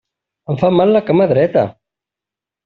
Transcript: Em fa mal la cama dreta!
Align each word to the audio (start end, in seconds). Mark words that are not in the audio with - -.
Em 0.53 0.57
fa 0.61 0.71
mal 0.77 0.93
la 0.95 1.01
cama 1.11 1.27
dreta! 1.33 1.67